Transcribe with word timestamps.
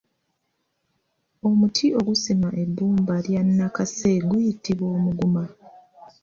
Omuti 1.47 1.85
ogusima 1.99 2.49
ebbumba 2.63 3.15
lya 3.25 3.41
Nakase 3.45 4.11
guyitibwa 4.27 4.87
Omuguma. 4.97 5.43